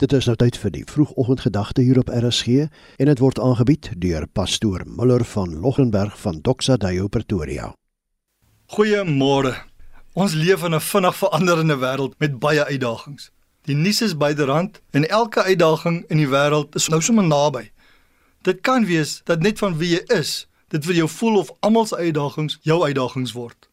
[0.00, 2.62] Dit is nou tyd vir die vroegoggendgedagte hier op RSG
[2.96, 7.66] en dit word aangebied deur pastoor Muller van Loggenberg van Doxa Deo Pretoria.
[8.72, 9.52] Goeiemôre.
[10.16, 13.30] Ons leef in 'n vinnig veranderende wêreld met baie uitdagings.
[13.68, 17.70] Die nuus is byderhand en elke uitdaging in die wêreld is nou sommer naby.
[18.42, 21.86] Dit kan wees dat net van wie jy is, dit vir jou voel of almal
[21.86, 23.68] se uitdagings jou uitdagings word.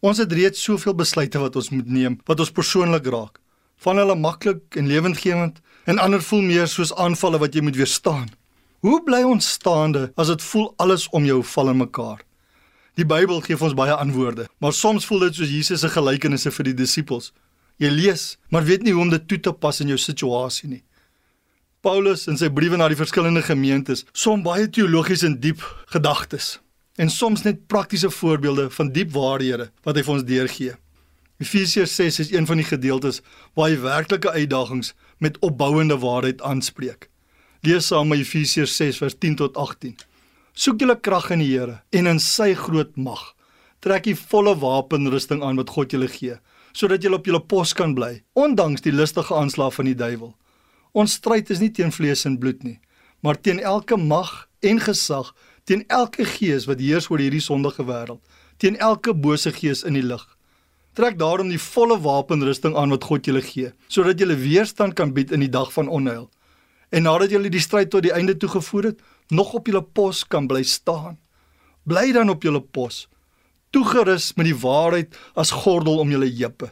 [0.00, 3.41] Ons het reeds soveel besluite wat ons moet neem wat ons persoonlik raak
[3.82, 5.60] van hulle maklik en lewendgewend
[5.90, 8.28] en ander voel meer soos aanvalle wat jy moet weerstaan.
[8.82, 12.22] Hoe bly ons staande as dit voel alles om jou val in mekaar?
[12.98, 16.70] Die Bybel gee ons baie antwoorde, maar soms voel dit soos Jesus se gelykenisse vir
[16.70, 17.30] die disippels.
[17.80, 20.82] Jy lees, maar weet nie hoe om dit toe te pas in jou situasie nie.
[21.82, 26.58] Paulus in sy briewe na die verskillende gemeentes som baie teologies en diep gedagtes
[27.00, 30.74] en soms net praktiese voorbeelde van diep waarhede wat hy vir ons deurgee.
[31.42, 33.18] Efesiërs 6 is een van die gedeeltes
[33.58, 37.08] waar hy werklike uitdagings met opbouende waarheid aanspreek.
[37.66, 39.96] Lees saam met Efesiërs 6 vers 10 tot 18.
[40.52, 43.32] Soek julle krag in die Here en in sy groot mag.
[43.82, 46.36] Trek die volle wapenrusting aan wat God julle gee,
[46.72, 50.36] sodat julle op julle pos kan bly, ondanks die listige aanslag van die duiwel.
[50.94, 52.78] Ons stryd is nie teen vlees en bloed nie,
[53.24, 55.32] maar teen elke mag en gesag,
[55.64, 58.22] teen elke gees wat heers oor hierdie sondige wêreld,
[58.62, 60.22] teen elke bose gees in die lig.
[60.92, 65.30] Trek daarom die volle wapenrusting aan wat God julle gee, sodat julle weerstand kan bied
[65.32, 66.26] in die dag van onheil.
[66.92, 69.00] En nadat julle die stryd tot die einde toe gevoer het,
[69.32, 71.16] nog op julle pos kan bly staan.
[71.88, 73.06] Bly dan op julle pos,
[73.72, 76.68] toegerus met die waarheid as gordel om julle heupe,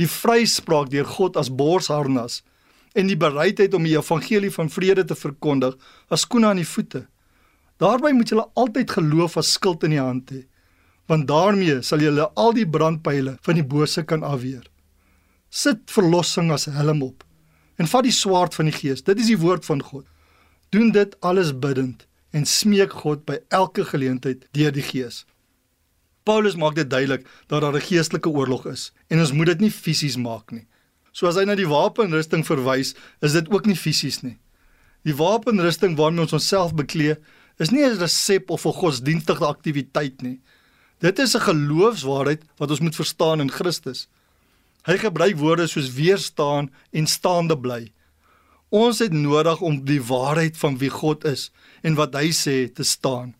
[0.00, 2.40] die vryspraak deur God as borsharnas
[2.96, 5.76] en die bereidheid om die evangelie van vrede te verkondig
[6.08, 7.04] as skoene aan die voete.
[7.78, 10.46] Daarby moet julle altyd geloof as skild in die hand hê
[11.08, 14.66] want daarmee sal jy al die brandpyle van die bose kan afweer.
[15.48, 17.24] Sit verlossing as helm op
[17.78, 19.04] en vat die swaard van die gees.
[19.06, 20.04] Dit is die woord van God.
[20.74, 22.04] Doen dit alles bidtend
[22.36, 25.24] en smeek God by elke geleentheid deur die gees.
[26.28, 29.70] Paulus maak dit duidelik dat daar 'n geestelike oorlog is en ons moet dit nie
[29.70, 30.66] fisies maak nie.
[31.12, 34.38] So as hy na die wapenrusting verwys, is dit ook nie fisies nie.
[35.02, 37.16] Die wapenrusting waarmee ons onsself beklee,
[37.58, 40.40] is nie 'n resep of 'n godsdienstige aktiwiteit nie.
[40.98, 44.08] Dit is 'n geloofswaarheid wat ons moet verstaan in Christus.
[44.82, 47.92] Hy gebruik woorde soos weerstaan en staande bly.
[48.68, 51.50] Ons het nodig om die waarheid van wie God is
[51.82, 53.34] en wat hy sê te staan.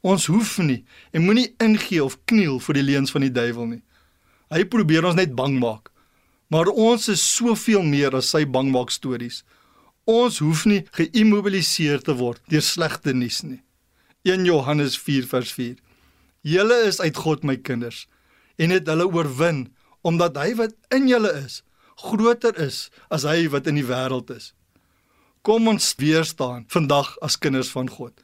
[0.00, 3.82] Ons hoef nie en moenie ingee of kniel vir die leuns van die duiwel nie.
[4.50, 5.90] Hy probeer ons net bang maak.
[6.48, 9.44] Maar ons is soveel meer as sy bangmaak stories.
[10.04, 13.60] Ons hoef nie geïmmobiliseer te word deur slegte nuus nie.
[14.24, 15.76] 1 Johannes 4 vers 4
[16.46, 18.06] Julle is uit God my kinders
[18.56, 19.66] en het hulle oorwin
[20.06, 21.62] omdat hy wat in julle is
[21.98, 24.52] groter is as hy wat in die wêreld is.
[25.42, 28.14] Kom ons weer staan vandag as kinders van God.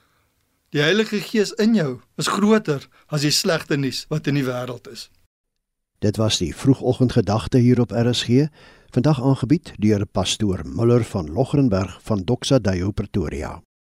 [0.75, 4.91] Die Heilige Gees in jou is groter as die slegte nuus wat in die wêreld
[4.91, 5.09] is.
[6.03, 8.51] Dit was die vroegoggendgedagte hier op RSG,
[8.95, 13.65] vandag aangebied deur pastoor Muller van Logrenberg van Doxa Deo Pretoria.